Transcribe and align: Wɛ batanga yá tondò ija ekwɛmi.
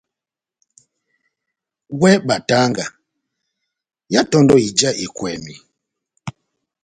Wɛ 1.99 2.11
batanga 2.27 2.85
yá 4.13 4.21
tondò 4.31 4.55
ija 4.67 4.89
ekwɛmi. 5.05 5.55